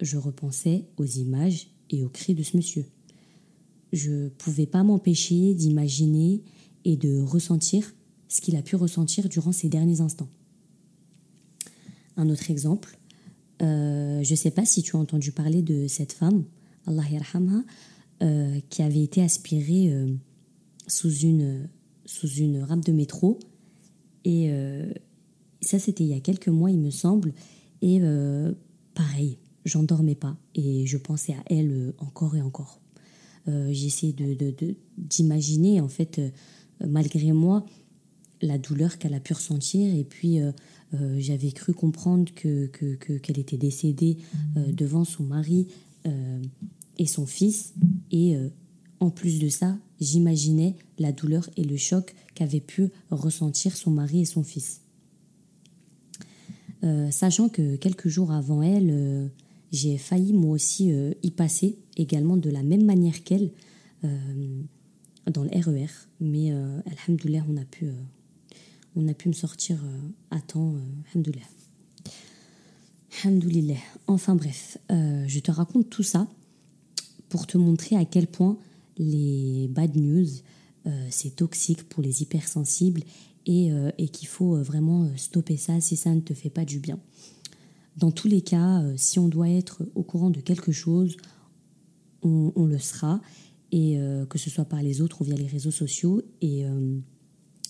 je 0.01 0.17
repensais 0.17 0.85
aux 0.97 1.05
images 1.05 1.67
et 1.89 2.03
aux 2.03 2.09
cris 2.09 2.35
de 2.35 2.43
ce 2.43 2.55
monsieur 2.55 2.85
je 3.93 4.29
pouvais 4.29 4.65
pas 4.65 4.83
m'empêcher 4.83 5.53
d'imaginer 5.53 6.43
et 6.83 6.97
de 6.97 7.21
ressentir 7.21 7.95
ce 8.27 8.41
qu'il 8.41 8.55
a 8.55 8.63
pu 8.63 8.75
ressentir 8.75 9.29
durant 9.29 9.51
ces 9.51 9.69
derniers 9.69 10.01
instants. 10.01 10.29
Un 12.17 12.29
autre 12.29 12.49
exemple, 12.49 12.97
euh, 13.63 14.23
je 14.23 14.31
ne 14.31 14.35
sais 14.35 14.51
pas 14.51 14.65
si 14.65 14.83
tu 14.83 14.95
as 14.95 14.99
entendu 14.99 15.31
parler 15.31 15.61
de 15.61 15.87
cette 15.87 16.13
femme, 16.13 16.43
Allah 16.85 17.03
yarhamha, 17.09 17.63
euh, 18.21 18.59
qui 18.69 18.83
avait 18.83 19.01
été 19.01 19.21
aspirée 19.21 19.91
euh, 19.91 20.13
sous, 20.87 21.11
une, 21.11 21.69
sous 22.05 22.27
une 22.27 22.63
rampe 22.63 22.85
de 22.85 22.91
métro. 22.91 23.39
Et 24.25 24.49
ça, 25.59 25.79
c'était 25.79 26.05
il 26.05 26.11
y 26.11 26.13
a 26.13 26.21
quelques 26.21 26.47
mois, 26.47 26.71
il 26.71 26.79
me 26.79 26.91
semble. 26.91 27.33
Et 27.81 27.99
pareil, 28.93 29.37
j'en 29.65 29.83
dormais 29.83 30.15
pas. 30.15 30.37
Et 30.55 30.85
je 30.85 30.95
pensais 30.95 31.33
à 31.33 31.43
elle 31.47 31.93
encore 31.99 32.37
et 32.37 32.41
encore. 32.41 32.79
Euh, 33.47 33.69
j'essaie 33.71 34.15
d'imaginer, 34.97 35.81
en 35.81 35.89
fait, 35.89 36.19
euh, 36.19 36.29
malgré 36.87 37.31
moi, 37.33 37.65
la 38.41 38.57
douleur 38.57 38.97
qu'elle 38.97 39.13
a 39.13 39.19
pu 39.19 39.33
ressentir. 39.33 39.93
Et 39.93 40.03
puis, 40.03 40.39
euh, 40.93 41.15
j'avais 41.19 41.51
cru 41.51 41.73
comprendre 41.73 42.31
qu'elle 42.33 42.69
que, 42.71 42.95
que, 42.95 43.39
était 43.39 43.57
décédée 43.57 44.17
devant 44.55 45.05
son 45.05 45.23
mari 45.23 45.67
et 46.97 47.05
son 47.05 47.25
fils. 47.25 47.73
Et 48.11 48.35
en 48.99 49.09
plus 49.09 49.39
de 49.39 49.49
ça, 49.49 49.77
j'imaginais 49.99 50.75
la 50.99 51.11
douleur 51.11 51.49
et 51.57 51.63
le 51.63 51.77
choc 51.77 52.13
qu'avaient 52.35 52.59
pu 52.59 52.89
ressentir 53.09 53.75
son 53.75 53.91
mari 53.91 54.21
et 54.21 54.25
son 54.25 54.43
fils. 54.43 54.81
sachant 57.11 57.49
que 57.49 57.75
quelques 57.77 58.09
jours 58.09 58.31
avant 58.31 58.61
elle, 58.61 59.31
j'ai 59.71 59.97
failli 59.97 60.33
moi 60.33 60.51
aussi 60.51 60.91
y 61.23 61.31
passer 61.31 61.77
également 61.95 62.37
de 62.37 62.49
la 62.49 62.63
même 62.63 62.85
manière 62.85 63.23
qu'elle, 63.23 63.51
dans 64.03 65.43
le 65.43 65.49
RER. 65.49 65.87
Mais 66.19 66.51
alhamdoulilah, 66.51 67.45
on 67.49 67.57
a 67.57 67.65
pu, 67.65 67.87
on 68.95 69.07
a 69.07 69.13
pu 69.13 69.27
me 69.27 69.33
sortir 69.33 69.79
à 70.31 70.39
temps. 70.39 70.75
alhamdoulilah. 71.11 71.45
Alhamdoulilah. 73.23 73.79
Enfin 74.07 74.35
bref, 74.35 74.77
je 74.89 75.39
te 75.39 75.51
raconte 75.51 75.89
tout 75.89 76.03
ça 76.03 76.27
pour 77.29 77.47
te 77.47 77.57
montrer 77.57 77.95
à 77.95 78.05
quel 78.05 78.27
point 78.27 78.57
les 78.97 79.67
bad 79.71 79.95
news, 79.95 80.27
c'est 81.09 81.35
toxique 81.35 81.83
pour 81.89 82.03
les 82.03 82.21
hypersensibles 82.21 83.01
et, 83.45 83.71
et 83.97 84.09
qu'il 84.09 84.27
faut 84.27 84.61
vraiment 84.61 85.09
stopper 85.17 85.57
ça 85.57 85.79
si 85.81 85.95
ça 85.95 86.13
ne 86.13 86.21
te 86.21 86.33
fait 86.33 86.49
pas 86.49 86.65
du 86.65 86.79
bien. 86.79 86.99
Dans 87.97 88.11
tous 88.11 88.27
les 88.27 88.41
cas, 88.41 88.81
euh, 88.81 88.93
si 88.97 89.19
on 89.19 89.27
doit 89.27 89.49
être 89.49 89.83
au 89.95 90.03
courant 90.03 90.29
de 90.29 90.39
quelque 90.39 90.71
chose, 90.71 91.15
on, 92.25 92.65
le 92.65 92.79
sera, 92.79 93.19
et 93.73 93.99
euh, 93.99 94.25
que 94.25 94.37
ce 94.37 94.49
soit 94.49 94.63
par 94.63 94.81
les 94.81 95.01
autres 95.01 95.21
ou 95.21 95.25
via 95.25 95.35
les 95.35 95.45
réseaux 95.45 95.71
sociaux. 95.71 96.21
Et 96.41 96.65
euh, 96.65 96.97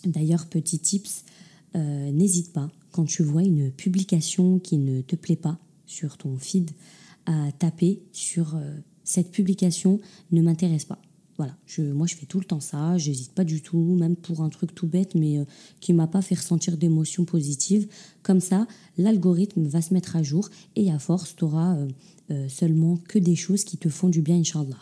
d'ailleurs, 0.05 0.48
petit 0.48 0.79
tips, 0.79 1.24
n'hésite 1.75 2.53
pas, 2.53 2.69
quand 2.91 3.05
tu 3.05 3.24
vois 3.24 3.41
une 3.43 3.72
publication 3.72 4.60
qui 4.60 4.77
ne 4.77 5.01
te 5.01 5.15
plaît 5.15 5.36
pas 5.36 5.57
sur 5.86 6.17
ton 6.17 6.38
feed, 6.38 6.72
à 7.25 7.51
taper 7.53 8.03
sur 8.12 8.55
cette 9.03 9.31
publication 9.31 10.00
ne 10.31 10.41
m'intéresse 10.41 10.86
pas. 10.86 11.01
Voilà, 11.38 11.55
je, 11.65 11.81
moi 11.81 12.05
je 12.05 12.15
fais 12.15 12.27
tout 12.27 12.39
le 12.39 12.45
temps 12.45 12.60
ça, 12.60 12.98
j'hésite 12.98 13.31
pas 13.31 13.43
du 13.43 13.62
tout, 13.62 13.95
même 13.95 14.15
pour 14.15 14.41
un 14.41 14.50
truc 14.50 14.75
tout 14.75 14.86
bête, 14.86 15.15
mais 15.15 15.39
euh, 15.39 15.45
qui 15.79 15.91
m'a 15.91 16.05
pas 16.05 16.22
fait 16.22 16.36
ressentir 16.36 16.77
d'émotions 16.77 17.25
positives. 17.25 17.88
Comme 18.22 18.39
ça, 18.39 18.67
l'algorithme 18.98 19.65
va 19.65 19.81
se 19.81 19.93
mettre 19.95 20.15
à 20.15 20.22
jour 20.22 20.50
et 20.75 20.91
à 20.91 21.00
force, 21.00 21.36
tu 21.36 21.43
auras 21.43 21.75
euh, 21.75 21.88
euh, 22.29 22.48
seulement 22.50 22.98
que 23.07 23.17
des 23.17 23.36
choses 23.36 23.63
qui 23.63 23.77
te 23.77 23.89
font 23.89 24.10
du 24.10 24.22
bien, 24.22 24.38
Inch'Allah. 24.38 24.77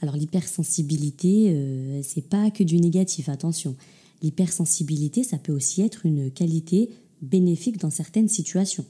Alors 0.00 0.16
l'hypersensibilité, 0.16 2.02
c'est 2.04 2.28
pas 2.28 2.50
que 2.50 2.62
du 2.62 2.80
négatif, 2.80 3.28
attention. 3.28 3.74
L'hypersensibilité, 4.22 5.24
ça 5.24 5.38
peut 5.38 5.52
aussi 5.52 5.82
être 5.82 6.06
une 6.06 6.30
qualité 6.30 6.90
bénéfique 7.20 7.78
dans 7.78 7.90
certaines 7.90 8.28
situations. 8.28 8.84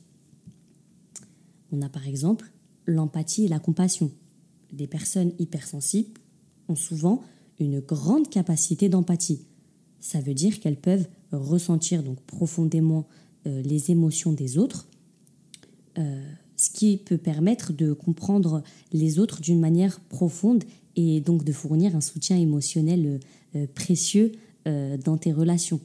On 1.72 1.80
a 1.80 1.88
par 1.88 2.06
exemple 2.06 2.50
l'empathie 2.86 3.44
et 3.44 3.48
la 3.48 3.58
compassion 3.58 4.10
les 4.76 4.86
personnes 4.86 5.32
hypersensibles 5.38 6.20
ont 6.68 6.76
souvent 6.76 7.22
une 7.58 7.80
grande 7.80 8.28
capacité 8.28 8.88
d'empathie. 8.88 9.40
Ça 10.00 10.20
veut 10.20 10.34
dire 10.34 10.60
qu'elles 10.60 10.80
peuvent 10.80 11.08
ressentir 11.32 12.02
donc 12.02 12.20
profondément 12.22 13.06
euh, 13.46 13.62
les 13.62 13.90
émotions 13.90 14.32
des 14.32 14.58
autres, 14.58 14.88
euh, 15.98 16.22
ce 16.58 16.68
qui 16.68 16.98
peut 16.98 17.16
permettre 17.16 17.72
de 17.72 17.94
comprendre 17.94 18.62
les 18.92 19.18
autres 19.18 19.40
d'une 19.40 19.60
manière 19.60 20.00
profonde 20.00 20.64
et 20.96 21.20
donc 21.22 21.44
de 21.44 21.52
fournir 21.52 21.96
un 21.96 22.02
soutien 22.02 22.36
émotionnel 22.36 23.20
euh, 23.56 23.66
précieux 23.74 24.32
dans 25.02 25.16
tes 25.16 25.32
relations. 25.32 25.80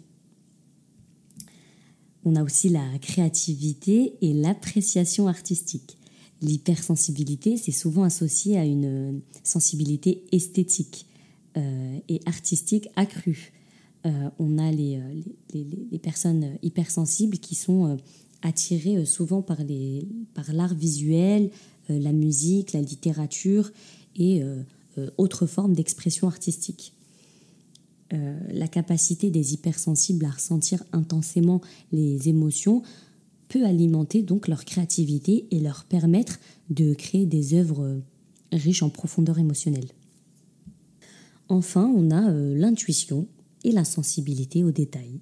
On 2.25 2.36
a 2.36 2.44
aussi 2.44 2.70
la 2.70 2.86
créativité 3.00 4.15
et 4.22 4.34
l'appréciation 4.34 5.27
artistique. 5.27 5.98
L'hypersensibilité, 6.42 7.58
c'est 7.58 7.72
souvent 7.72 8.03
associé 8.03 8.58
à 8.58 8.65
une 8.65 9.22
sensibilité 9.44 10.25
esthétique 10.32 11.06
euh, 11.56 12.00
et 12.10 12.20
artistique 12.25 12.89
accrue. 12.96 13.53
Euh, 14.06 14.30
on 14.39 14.58
a 14.58 14.72
les, 14.72 14.98
euh, 14.98 15.22
les, 15.53 16.00
personnes 16.00 16.58
hypersensibles 16.62 17.38
qui 17.38 17.56
sont 17.56 17.98
attirées 18.44 19.06
souvent 19.06 19.42
par, 19.42 19.58
par 20.34 20.54
l'art 20.54 20.76
visuel, 20.76 21.50
la 21.90 22.12
musique, 22.12 22.74
la 22.74 22.82
littérature 22.82 23.72
et 24.16 24.44
autres 25.18 25.48
formes 25.48 25.74
d'expression 25.74 26.28
artistique. 26.28 26.94
la 28.12 28.68
capacité 28.68 29.32
des 29.32 29.54
hypersensibles 29.54 30.26
à 30.26 30.32
ressentir 30.32 30.84
intensément 30.92 31.62
les 31.92 32.30
émotions 32.30 32.84
peut 33.48 33.66
alimenter 33.66 34.24
donc 34.24 34.48
leur 34.48 34.66
créativité 34.66 35.48
et 35.52 35.60
leur 35.60 35.86
permettre 35.86 36.40
de 36.70 36.94
créer 36.94 37.26
des 37.26 37.54
œuvres 37.54 38.02
riches 38.52 38.84
en 38.84 38.90
profondeur 38.90 39.40
émotionnelle. 39.40 39.90
Enfin, 41.50 41.92
on 41.96 42.10
a 42.12 42.32
euh, 42.32 42.56
l'intuition 42.56 43.28
et 43.64 43.72
la 43.72 43.86
sensibilité 43.86 44.64
aux 44.64 44.72
détails. 44.72 45.20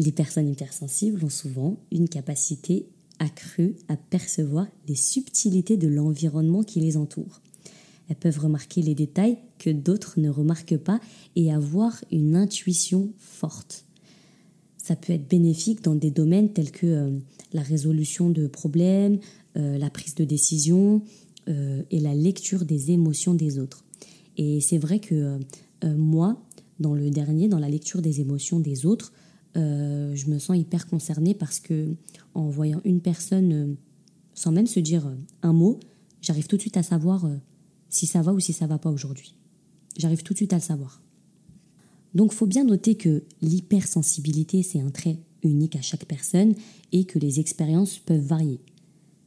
Les 0.00 0.10
personnes 0.10 0.48
hypersensibles 0.48 1.24
ont 1.24 1.30
souvent 1.30 1.78
une 1.92 2.08
capacité 2.08 2.88
accrue 3.20 3.76
à 3.86 3.96
percevoir 3.96 4.66
les 4.88 4.96
subtilités 4.96 5.76
de 5.76 5.86
l'environnement 5.86 6.64
qui 6.64 6.80
les 6.80 6.96
entoure. 6.96 7.40
Elles 8.08 8.16
peuvent 8.16 8.40
remarquer 8.40 8.82
les 8.82 8.96
détails 8.96 9.38
que 9.58 9.70
d'autres 9.70 10.18
ne 10.18 10.30
remarquent 10.30 10.78
pas 10.78 11.00
et 11.36 11.52
avoir 11.52 12.02
une 12.10 12.34
intuition 12.34 13.12
forte 13.18 13.84
ça 14.90 14.96
peut 14.96 15.12
être 15.12 15.28
bénéfique 15.28 15.84
dans 15.84 15.94
des 15.94 16.10
domaines 16.10 16.52
tels 16.52 16.72
que 16.72 16.86
euh, 16.86 17.10
la 17.52 17.62
résolution 17.62 18.28
de 18.28 18.48
problèmes, 18.48 19.20
euh, 19.56 19.78
la 19.78 19.88
prise 19.88 20.16
de 20.16 20.24
décision 20.24 21.02
euh, 21.48 21.82
et 21.92 22.00
la 22.00 22.12
lecture 22.12 22.64
des 22.64 22.90
émotions 22.90 23.34
des 23.34 23.60
autres. 23.60 23.84
Et 24.36 24.60
c'est 24.60 24.78
vrai 24.78 24.98
que 24.98 25.38
moi, 25.84 26.42
dans 26.78 26.94
le 26.94 27.10
dernier, 27.10 27.46
dans 27.46 27.58
la 27.58 27.68
lecture 27.68 28.00
des 28.02 28.20
émotions 28.20 28.58
des 28.58 28.86
autres, 28.86 29.12
je 29.54 30.30
me 30.30 30.38
sens 30.38 30.56
hyper 30.56 30.86
concernée 30.86 31.34
parce 31.34 31.60
que 31.60 31.94
en 32.34 32.48
voyant 32.48 32.80
une 32.84 33.00
personne, 33.00 33.76
sans 34.34 34.52
même 34.52 34.66
se 34.66 34.80
dire 34.80 35.10
un 35.42 35.52
mot, 35.52 35.80
j'arrive 36.22 36.46
tout 36.46 36.56
de 36.56 36.60
suite 36.60 36.76
à 36.76 36.82
savoir 36.82 37.28
si 37.88 38.06
ça 38.06 38.22
va 38.22 38.32
ou 38.32 38.40
si 38.40 38.52
ça 38.52 38.66
va 38.66 38.78
pas 38.78 38.90
aujourd'hui. 38.90 39.34
J'arrive 39.96 40.22
tout 40.22 40.32
de 40.32 40.38
suite 40.38 40.52
à 40.52 40.56
le 40.56 40.62
savoir. 40.62 41.02
Donc 42.14 42.32
faut 42.32 42.46
bien 42.46 42.64
noter 42.64 42.94
que 42.94 43.24
l'hypersensibilité, 43.42 44.62
c'est 44.62 44.80
un 44.80 44.90
trait 44.90 45.18
unique 45.42 45.76
à 45.76 45.82
chaque 45.82 46.04
personne 46.06 46.54
et 46.92 47.04
que 47.04 47.18
les 47.18 47.40
expériences 47.40 47.98
peuvent 47.98 48.24
varier. 48.24 48.60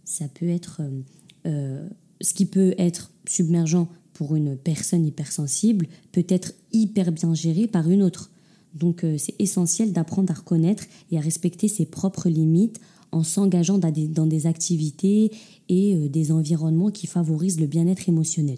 Ça 0.03 0.27
peut 0.27 0.49
être 0.49 0.81
euh, 0.81 1.01
euh, 1.45 1.89
ce 2.21 2.33
qui 2.33 2.45
peut 2.45 2.75
être 2.77 3.11
submergent 3.27 3.87
pour 4.13 4.35
une 4.35 4.57
personne 4.57 5.05
hypersensible 5.05 5.87
peut 6.11 6.25
être 6.29 6.53
hyper 6.71 7.11
bien 7.11 7.33
géré 7.33 7.67
par 7.67 7.89
une 7.89 8.03
autre. 8.03 8.31
Donc 8.73 9.03
euh, 9.03 9.17
c'est 9.17 9.35
essentiel 9.39 9.93
d'apprendre 9.93 10.31
à 10.31 10.35
reconnaître 10.35 10.85
et 11.11 11.17
à 11.17 11.21
respecter 11.21 11.67
ses 11.67 11.85
propres 11.85 12.29
limites 12.29 12.79
en 13.11 13.23
s'engageant 13.23 13.77
dans 13.77 14.25
des 14.25 14.47
activités 14.47 15.31
et 15.69 16.09
des 16.09 16.31
environnements 16.31 16.89
qui 16.89 17.05
favorisent 17.05 17.59
le 17.59 17.67
bien-être 17.67 18.09
émotionnel 18.09 18.57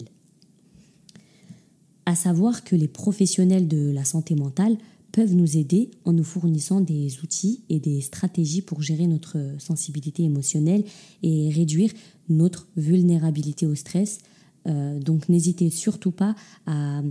à 2.06 2.14
savoir 2.14 2.64
que 2.64 2.76
les 2.76 2.88
professionnels 2.88 3.68
de 3.68 3.90
la 3.90 4.04
santé 4.04 4.36
mentale 4.36 4.78
peuvent 5.12 5.34
nous 5.34 5.56
aider 5.56 5.90
en 6.04 6.12
nous 6.12 6.24
fournissant 6.24 6.80
des 6.80 7.18
outils 7.22 7.62
et 7.68 7.80
des 7.80 8.00
stratégies 8.00 8.62
pour 8.62 8.80
gérer 8.80 9.06
notre 9.06 9.38
sensibilité 9.58 10.22
émotionnelle 10.22 10.84
et 11.22 11.50
réduire 11.50 11.90
notre 12.28 12.68
vulnérabilité 12.76 13.66
au 13.66 13.74
stress. 13.74 14.18
Euh, 14.66 14.98
donc 14.98 15.28
n'hésitez 15.28 15.70
surtout 15.70 16.10
pas 16.10 16.34
à, 16.66 17.02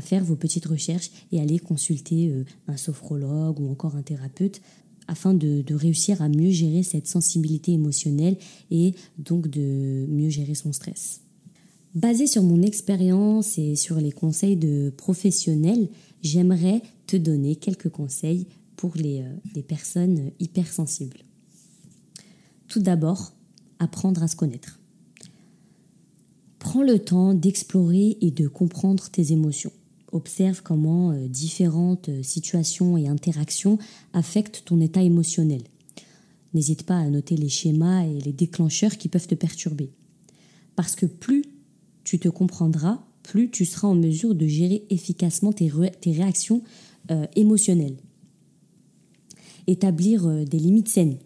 faire 0.00 0.24
vos 0.24 0.34
petites 0.34 0.66
recherches 0.66 1.10
et 1.30 1.40
aller 1.40 1.60
consulter 1.60 2.28
euh, 2.28 2.44
un 2.66 2.76
sophrologue 2.76 3.60
ou 3.60 3.70
encore 3.70 3.94
un 3.94 4.02
thérapeute 4.02 4.60
afin 5.06 5.34
de, 5.34 5.62
réussir 5.74 6.22
à 6.22 6.28
mieux 6.28 6.50
gérer 6.50 6.82
cette 6.82 7.06
sensibilité 7.06 7.72
émotionnelle 7.72 8.36
et 8.70 8.94
donc 9.18 9.48
de 9.48 10.06
mieux 10.08 10.30
gérer 10.30 10.54
son 10.54 10.72
stress. 10.72 11.20
Basé 11.94 12.26
sur 12.26 12.42
mon 12.42 12.62
expérience 12.62 13.56
et 13.58 13.76
sur 13.76 13.96
les 13.96 14.10
conseils 14.10 14.56
de 14.56 14.92
professionnels, 14.96 15.88
j'aimerais 16.22 16.82
te 17.06 17.16
donner 17.16 17.54
quelques 17.54 17.90
conseils 17.90 18.46
pour 18.76 18.96
les, 18.96 19.22
euh, 19.22 19.62
personnes 19.62 20.32
hypersensibles. 20.40 21.20
Tout 22.66 22.80
d'abord, 22.80 23.32
apprendre 23.78 24.22
à 24.22 24.28
se 24.28 24.34
connaître. 24.34 24.80
Prends 26.64 26.82
le 26.82 26.98
temps 26.98 27.34
d'explorer 27.34 28.16
et 28.22 28.30
de 28.30 28.48
comprendre 28.48 29.10
tes 29.10 29.32
émotions. 29.32 29.70
Observe 30.12 30.62
comment 30.62 31.10
euh, 31.10 31.28
différentes 31.28 32.08
euh, 32.08 32.22
situations 32.22 32.96
et 32.96 33.06
interactions 33.06 33.76
affectent 34.14 34.62
ton 34.64 34.80
état 34.80 35.02
émotionnel. 35.02 35.60
N'hésite 36.54 36.84
pas 36.84 36.96
à 36.96 37.10
noter 37.10 37.36
les 37.36 37.50
schémas 37.50 38.06
et 38.06 38.18
les 38.18 38.32
déclencheurs 38.32 38.96
qui 38.96 39.10
peuvent 39.10 39.26
te 39.26 39.34
perturber. 39.34 39.90
Parce 40.74 40.96
que 40.96 41.04
plus 41.04 41.44
tu 42.02 42.18
te 42.18 42.30
comprendras, 42.30 43.04
plus 43.22 43.50
tu 43.50 43.66
seras 43.66 43.88
en 43.88 43.94
mesure 43.94 44.34
de 44.34 44.46
gérer 44.46 44.86
efficacement 44.88 45.52
tes, 45.52 45.70
réactions 46.06 46.62
euh, 47.10 47.26
émotionnelles. 47.36 47.98
Établir 49.66 50.46
des 50.46 50.58
limites 50.58 50.88
saines. 50.88 51.18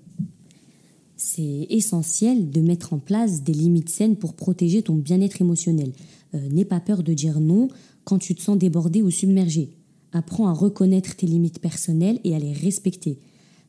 C'est 1.18 1.66
essentiel 1.68 2.48
de 2.50 2.62
mettre 2.62 2.94
en 2.94 2.98
place 2.98 3.42
des 3.42 3.52
limites 3.52 3.90
saines 3.90 4.16
pour 4.16 4.32
protéger 4.32 4.82
ton 4.82 4.94
bien-être 4.94 5.42
émotionnel. 5.42 5.92
Euh, 6.34 6.48
n'aie 6.48 6.64
pas 6.64 6.80
peur 6.80 7.02
de 7.02 7.12
dire 7.12 7.40
non 7.40 7.68
quand 8.04 8.18
tu 8.18 8.34
te 8.34 8.40
sens 8.40 8.56
débordé 8.56 9.02
ou 9.02 9.10
submergé. 9.10 9.76
Apprends 10.12 10.48
à 10.48 10.52
reconnaître 10.52 11.14
tes 11.16 11.26
limites 11.26 11.58
personnelles 11.58 12.20
et 12.25 12.34
à 12.34 12.38
les 12.38 12.54
respecter. 12.54 13.18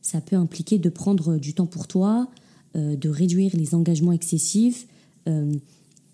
Ça 0.00 0.22
peut 0.22 0.36
impliquer 0.36 0.78
de 0.78 0.88
prendre 0.88 1.36
du 1.36 1.52
temps 1.52 1.66
pour 1.66 1.86
toi, 1.86 2.30
de 2.74 3.08
réduire 3.10 3.54
les 3.54 3.74
engagements 3.74 4.12
excessifs, 4.12 4.86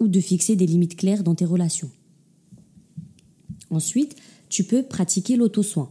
ou 0.00 0.08
de 0.08 0.20
fixer 0.20 0.56
des 0.56 0.66
limites 0.66 0.96
claires 0.96 1.22
dans 1.22 1.36
tes 1.36 1.44
relations. 1.44 1.90
Ensuite, 3.70 4.16
tu 4.48 4.64
peux 4.64 4.82
pratiquer 4.82 5.36
l'auto-soin. 5.36 5.90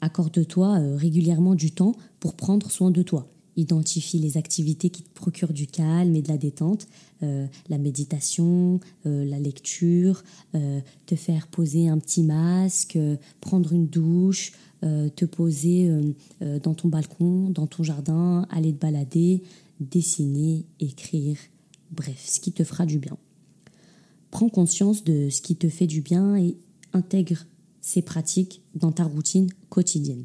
Accorde-toi 0.00 0.78
euh, 0.78 0.96
régulièrement 0.96 1.54
du 1.54 1.70
temps 1.70 1.94
pour 2.20 2.34
prendre 2.34 2.70
soin 2.70 2.90
de 2.90 3.02
toi. 3.02 3.28
Identifie 3.56 4.18
les 4.18 4.36
activités 4.36 4.90
qui 4.90 5.02
te 5.02 5.14
procurent 5.14 5.52
du 5.52 5.66
calme 5.66 6.16
et 6.16 6.22
de 6.22 6.28
la 6.28 6.38
détente, 6.38 6.88
euh, 7.22 7.46
la 7.68 7.78
méditation, 7.78 8.80
euh, 9.06 9.24
la 9.24 9.38
lecture, 9.38 10.22
te 11.06 11.14
faire 11.16 11.46
poser 11.48 11.88
un 11.88 11.98
petit 11.98 12.22
masque, 12.22 12.98
prendre 13.40 13.72
une 13.72 13.86
douche, 13.86 14.52
te 14.82 15.24
poser 15.24 15.90
dans 16.40 16.74
ton 16.74 16.88
balcon, 16.88 17.48
dans 17.50 17.66
ton 17.66 17.82
jardin, 17.82 18.46
aller 18.50 18.72
te 18.72 18.78
balader, 18.78 19.42
dessiner, 19.80 20.66
écrire, 20.80 21.38
bref, 21.90 22.22
ce 22.26 22.40
qui 22.40 22.52
te 22.52 22.64
fera 22.64 22.86
du 22.86 22.98
bien. 22.98 23.16
Prends 24.30 24.48
conscience 24.48 25.04
de 25.04 25.30
ce 25.30 25.40
qui 25.40 25.56
te 25.56 25.68
fait 25.68 25.86
du 25.86 26.00
bien 26.00 26.36
et 26.36 26.56
intègre 26.92 27.46
ces 27.80 28.02
pratiques 28.02 28.62
dans 28.74 28.92
ta 28.92 29.04
routine 29.04 29.48
quotidienne. 29.68 30.24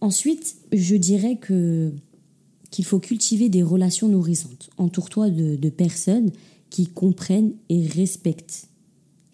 Ensuite, 0.00 0.56
je 0.72 0.96
dirais 0.96 1.36
que 1.36 1.92
qu'il 2.70 2.84
faut 2.84 2.98
cultiver 2.98 3.48
des 3.48 3.62
relations 3.62 4.08
nourrissantes. 4.08 4.68
Entoure-toi 4.76 5.30
de, 5.30 5.56
de, 5.56 5.68
personnes 5.70 6.30
qui 6.68 6.86
comprennent 6.86 7.54
et 7.70 7.86
respectent 7.86 8.68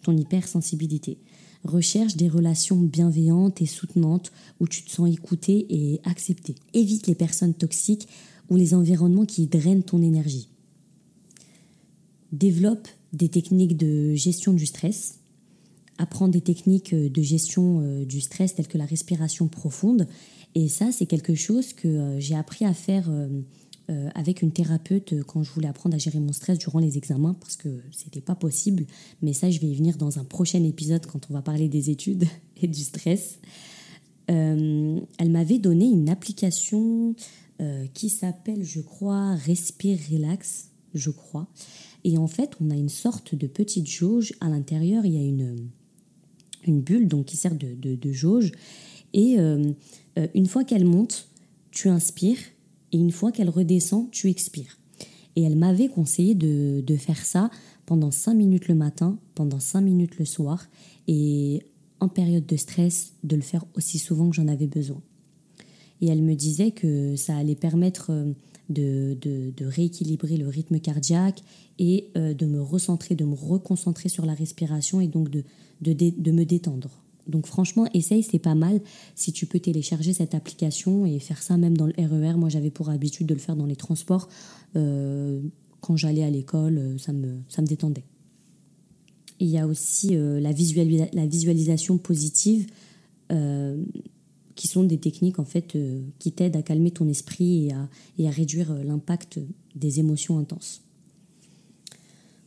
ton 0.03 0.15
hypersensibilité. 0.15 1.17
Recherche 1.65 2.15
des 2.15 2.29
relations 2.29 2.77
bienveillantes 2.77 3.61
et 3.61 3.65
soutenantes 3.65 4.31
où 4.61 4.69
tu 4.69 4.83
te 4.83 4.89
sens 4.89 5.11
écouté 5.11 5.65
et 5.69 5.99
accepté. 6.05 6.55
Évite 6.73 7.07
les 7.07 7.15
personnes 7.15 7.53
toxiques 7.53 8.07
ou 8.49 8.55
les 8.55 8.73
environnements 8.73 9.25
qui 9.25 9.47
drainent 9.47 9.83
ton 9.83 10.01
énergie. 10.01 10.47
Développe 12.31 12.87
des 13.11 13.27
techniques 13.27 13.75
de 13.75 14.15
gestion 14.15 14.53
du 14.53 14.65
stress 14.65 15.19
apprendre 15.97 16.33
des 16.33 16.41
techniques 16.41 16.93
de 16.93 17.21
gestion 17.21 17.81
euh, 17.81 18.05
du 18.05 18.21
stress 18.21 18.55
telles 18.55 18.67
que 18.67 18.77
la 18.77 18.85
respiration 18.85 19.47
profonde. 19.47 20.07
Et 20.55 20.69
ça, 20.69 20.91
c'est 20.91 21.05
quelque 21.05 21.35
chose 21.35 21.73
que 21.73 21.87
euh, 21.87 22.19
j'ai 22.19 22.35
appris 22.35 22.65
à 22.65 22.73
faire 22.73 23.09
avec 24.15 24.41
une 24.41 24.51
thérapeute 24.51 25.13
quand 25.27 25.43
je 25.43 25.51
voulais 25.51 25.67
apprendre 25.67 25.93
à 25.93 25.99
gérer 25.99 26.19
mon 26.19 26.33
stress 26.33 26.57
durant 26.57 26.79
les 26.79 26.97
examens 26.97 27.35
parce 27.39 27.55
que 27.55 27.69
c'était 27.91 28.19
pas 28.19 28.33
possible. 28.33 28.87
Mais 29.21 29.31
ça, 29.31 29.51
je 29.51 29.59
vais 29.59 29.67
y 29.67 29.75
venir 29.75 29.97
dans 29.97 30.17
un 30.17 30.23
prochain 30.23 30.63
épisode 30.63 31.05
quand 31.05 31.29
on 31.29 31.33
va 31.35 31.43
parler 31.43 31.69
des 31.69 31.91
études 31.91 32.25
et 32.63 32.67
du 32.67 32.81
stress. 32.81 33.37
elle 34.27 35.05
m'avait 35.29 35.59
donné 35.59 35.85
une 35.85 36.09
application 36.09 37.13
qui 37.93 38.09
s'appelle, 38.09 38.63
je 38.63 38.81
crois, 38.81 39.35
Respire 39.35 39.99
Relax, 40.11 40.69
je 40.95 41.11
crois. 41.11 41.47
Et 42.05 42.19
en 42.19 42.27
fait, 42.27 42.51
on 42.61 42.69
a 42.69 42.75
une 42.75 42.89
sorte 42.89 43.33
de 43.33 43.47
petite 43.47 43.87
jauge. 43.87 44.33
À 44.39 44.47
l'intérieur, 44.47 45.05
il 45.05 45.13
y 45.13 45.17
a 45.17 45.27
une, 45.27 45.69
une 46.65 46.81
bulle 46.81 47.07
donc 47.07 47.25
qui 47.25 47.35
sert 47.35 47.55
de, 47.55 47.73
de, 47.73 48.11
jauge. 48.11 48.51
Et 49.15 49.39
euh, 49.39 49.71
euh, 50.19 50.27
une 50.35 50.45
fois 50.45 50.63
qu'elle 50.65 50.85
monte, 50.85 51.29
tu 51.71 51.87
inspires 51.87 52.37
et 52.91 52.97
une 52.97 53.11
fois 53.11 53.31
qu'elle 53.31 53.49
redescend, 53.49 54.11
tu 54.11 54.29
expires. 54.29 54.77
Et 55.37 55.43
elle 55.43 55.55
m'avait 55.55 55.87
conseillé 55.87 56.35
de, 56.35 56.81
de, 56.81 56.95
faire 56.97 57.25
ça 57.25 57.49
pendant 57.85 58.11
5 58.11 58.33
minutes 58.33 58.67
le 58.67 58.75
matin, 58.75 59.17
pendant 59.33 59.59
5 59.59 59.81
minutes 59.81 60.19
le 60.19 60.25
soir 60.25 60.67
et 61.07 61.63
en 62.01 62.09
période 62.09 62.45
de 62.45 62.57
stress, 62.57 63.13
de 63.23 63.37
le 63.37 63.41
faire 63.41 63.65
aussi 63.75 63.99
souvent 63.99 64.29
que 64.29 64.35
j'en 64.35 64.49
avais 64.49 64.67
besoin. 64.67 65.01
Et 66.01 66.07
elle 66.07 66.21
me 66.21 66.35
disait 66.35 66.71
que 66.71 67.15
ça 67.15 67.37
allait 67.37 67.55
permettre 67.55 68.11
euh, 68.11 68.33
de, 68.69 69.17
de, 69.21 69.65
rééquilibrer 69.65 70.35
le 70.35 70.49
rythme 70.49 70.79
cardiaque 70.79 71.41
et 71.79 72.09
de 72.15 72.45
me 72.45 72.61
recentrer, 72.61 73.13
de 73.15 73.25
me 73.25 73.35
reconcentrer 73.35 74.09
sur 74.09 74.25
la 74.25 74.33
respiration 74.33 75.01
et 75.01 75.07
donc 75.07 75.29
de, 75.29 75.43
de, 75.81 76.31
me 76.31 76.45
détendre. 76.45 76.89
Donc 77.27 77.47
franchement, 77.47 77.87
essaye, 77.93 78.23
c'est 78.23 78.39
pas 78.39 78.55
mal. 78.55 78.81
Si 79.15 79.31
tu 79.31 79.45
peux 79.45 79.59
télécharger 79.59 80.13
cette 80.13 80.35
application 80.35 81.05
et 81.05 81.19
faire 81.19 81.41
ça 81.41 81.57
même 81.57 81.75
dans 81.75 81.87
le 81.87 81.93
RER, 81.97 82.33
e 82.33 82.37
moi 82.37 82.49
j'avais 82.49 82.69
pour 82.69 82.89
habitude 82.89 83.27
de 83.27 83.33
le 83.33 83.39
faire 83.39 83.55
dans 83.55 83.65
les 83.65 83.75
transports. 83.75 84.29
Euh, 84.75 85.41
quand 85.81 85.97
j'allais 85.97 86.23
à 86.23 86.29
l'école, 86.29 86.77
euh, 86.77 86.97
ça 86.97 87.13
me, 87.13 87.39
ça 87.49 87.61
me 87.61 87.67
détendait. 87.67 88.03
il 89.39 89.47
y 89.47 89.57
a 89.57 89.67
aussi 89.67 90.15
euh, 90.15 90.39
la, 90.39 90.51
visualisation 90.51 91.97
positive, 91.97 92.67
qui 94.55 94.67
sont 94.67 94.83
des 94.83 94.99
techniques 94.99 95.39
en 95.39 95.45
fait 95.45 95.75
qui 96.19 96.31
t'aident 96.31 96.55
à 96.55 96.61
calmer 96.61 96.91
ton 96.91 97.07
esprit 97.09 97.65
et 97.65 97.73
à, 97.73 97.89
et 98.19 98.27
à 98.27 98.31
réduire 98.31 98.71
l'impact 98.85 99.39
des 99.75 99.99
émotions 99.99 100.37
intenses. 100.37 100.84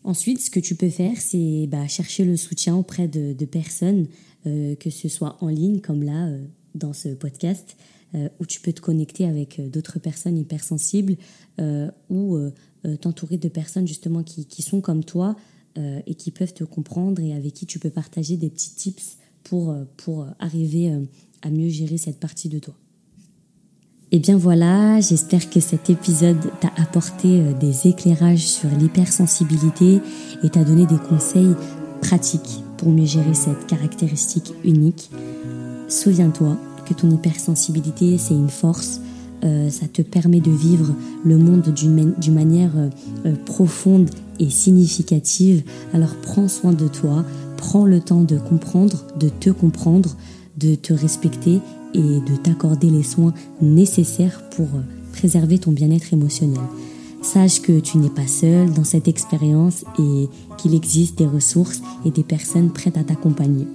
Ensuite, 0.09 0.41
ce 0.41 0.49
que 0.49 0.59
tu 0.59 0.75
peux 0.75 0.89
faire, 0.89 1.21
c'est 1.21 1.67
bah, 1.67 1.87
chercher 1.87 2.25
le 2.25 2.39
soutien 2.39 2.75
auprès 2.75 3.09
de, 3.09 3.45
personnes, 3.45 4.07
euh, 4.47 4.75
que 4.75 4.89
ce 4.89 5.07
soit 5.07 5.37
en 5.43 5.49
ligne, 5.49 5.81
comme 5.81 6.03
là, 6.03 6.29
euh, 6.29 6.47
dans 6.75 6.95
ce 6.95 7.11
podcast, 7.11 7.77
euh, 8.15 8.31
où 8.41 8.47
tu 8.47 8.63
peux 8.63 8.73
te 8.73 8.81
connecter 8.81 9.27
avec 9.27 9.61
d'autres 9.71 9.99
personnes 9.99 10.39
hypersensibles, 10.39 11.17
ou 12.09 12.39
t'entourer 13.03 13.37
de 13.37 13.49
personnes 13.49 13.87
justement 13.87 14.23
qui, 14.23 14.47
qui 14.47 14.63
sont 14.63 14.81
comme 14.81 15.05
toi 15.05 15.37
et 15.77 16.15
qui 16.15 16.31
peuvent 16.31 16.55
te 16.55 16.65
comprendre 16.65 17.21
et 17.21 17.35
avec 17.35 17.53
qui 17.53 17.67
tu 17.67 17.79
peux 17.79 17.91
partager 17.91 18.39
des 18.39 18.49
petits 18.49 18.75
tips 18.77 19.19
pour, 19.43 19.77
pour 19.99 20.27
arriver 20.39 20.91
à 21.43 21.51
mieux 21.51 21.69
gérer 21.69 21.99
cette 21.99 22.21
partie 22.21 22.49
de 22.49 22.61
toi. 22.61 22.75
Et 24.11 24.17
eh 24.17 24.21
bien 24.21 24.39
voilà, 24.39 25.03
j'espère 25.03 25.51
que 25.51 25.61
cet 25.61 25.91
épisode 25.91 26.41
t'a 26.63 26.71
apporté 26.81 27.43
euh, 27.43 27.53
des 27.53 27.89
éclairages 27.89 28.47
sur 28.47 28.71
l'hypersensibilité 28.71 30.01
et 30.43 30.49
t'a 30.49 30.65
donné 30.65 30.87
des 30.87 30.97
conseils 30.97 31.55
pratiques 32.01 32.65
pour 32.79 32.89
mieux 32.89 33.05
gérer 33.05 33.35
cette 33.35 33.67
caractéristique 33.67 34.55
unique. 34.65 35.11
Souviens-toi 35.89 36.57
que 36.87 36.95
ton 36.95 37.11
hypersensibilité, 37.11 38.17
c'est 38.17 38.33
une 38.33 38.49
force. 38.49 39.03
Euh, 39.45 39.69
ça 39.69 39.87
te 39.87 40.01
permet 40.01 40.41
de 40.41 40.53
vivre 40.53 40.95
le 41.23 41.37
monde 41.37 41.69
d'une 41.75 42.35
manière 42.35 42.73
euh, 43.27 43.35
profonde 43.45 44.09
et 44.41 44.49
significative. 44.49 45.65
Alors 45.93 46.15
prends 46.23 46.49
soin 46.49 46.73
de 46.73 46.89
toi, 46.89 47.27
prends 47.59 47.85
le 47.85 48.01
temps 48.01 48.23
de 48.23 48.39
comprendre, 48.39 49.05
de 49.21 49.29
te 49.29 49.51
comprendre, 49.51 50.17
de 50.57 50.77
te 50.77 50.95
respecter 50.95 51.61
et 51.95 52.21
de 52.21 52.37
t'accorder 52.43 52.91
les 52.91 53.03
soins 53.03 53.33
nécessaires 53.61 54.43
pour 54.51 54.67
euh, 54.67 54.83
préserver 55.13 55.59
ton 55.59 55.73
bien-être 55.73 56.13
émotionnel. 56.13 56.61
Sache 57.23 57.61
que 57.61 57.81
tu 57.81 57.99
n'es 57.99 58.11
pas 58.11 58.27
seul 58.27 58.73
dans 58.73 58.85
cette 58.85 59.09
expérience 59.09 59.85
et 59.99 60.29
qu'il 60.57 60.75
existe 60.75 61.19
des 61.19 61.27
ressources 61.27 61.83
et 62.05 62.11
des 62.11 62.23
personnes 62.23 62.71
prêtes 62.71 62.97
à 62.97 63.03
t'accompagner. 63.03 63.67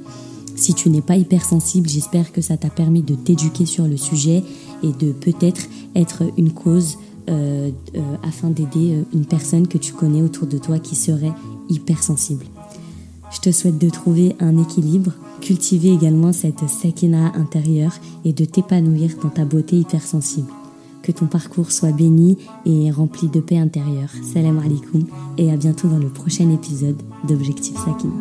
Si 0.56 0.73
tu 0.73 0.89
n'es 0.89 1.02
pas 1.02 1.17
hypersensible, 1.17 1.89
j'espère 1.89 2.32
que 2.32 2.41
ça 2.41 2.56
t'a 2.56 2.69
permis 2.69 3.02
de 3.02 3.15
t'éduquer 3.15 3.65
sur 3.65 3.86
le 3.86 3.97
sujet 3.97 4.43
et 4.82 4.91
de 4.91 5.12
peut-être 5.12 5.67
être 5.95 6.23
une 6.38 6.52
cause 6.52 6.97
euh, 7.30 7.71
euh, 7.95 7.99
afin 8.23 8.49
d'aider 8.49 9.04
une 9.13 9.26
personne 9.26 9.67
que 9.67 9.78
tu 9.78 9.93
connais 9.93 10.21
autour 10.21 10.47
de 10.47 10.58
toi 10.58 10.80
qui 10.80 10.95
serait 10.95 11.34
hypersensible. 11.69 12.45
Je 13.34 13.39
te 13.39 13.52
souhaite 13.52 13.80
de 13.80 13.89
trouver 13.89 14.36
un 14.39 14.62
équilibre, 14.62 15.12
cultiver 15.41 15.91
également 15.91 16.32
cette 16.32 16.69
sakina 16.69 17.34
intérieure 17.36 17.93
et 18.24 18.32
de 18.32 18.46
t'épanouir 18.46 19.12
dans 19.22 19.30
ta 19.30 19.43
beauté 19.43 19.78
hypersensible. 19.78 20.52
Que 21.02 21.12
ton 21.12 21.26
parcours 21.26 21.72
soit 21.72 21.91
béni 21.91 22.38
et 22.65 22.91
rempli 22.91 23.28
de 23.28 23.41
paix 23.41 23.58
intérieure. 23.58 24.12
Salam 24.34 24.60
alaikum 24.60 25.04
et 25.38 25.52
à 25.52 25.58
bientôt 25.58 25.89
dans 25.89 25.98
le 25.98 26.08
prochain 26.10 26.50
épisode 26.52 27.02
d'Objectif 27.28 27.76
Sakina. 27.76 28.13